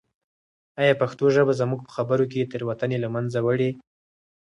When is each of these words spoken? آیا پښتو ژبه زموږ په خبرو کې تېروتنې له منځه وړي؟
آیا 0.81 0.93
پښتو 1.01 1.25
ژبه 1.35 1.53
زموږ 1.61 1.79
په 1.83 1.91
خبرو 1.95 2.25
کې 2.31 2.49
تېروتنې 2.51 2.97
له 3.03 3.09
منځه 3.15 3.39
وړي؟ 3.45 3.71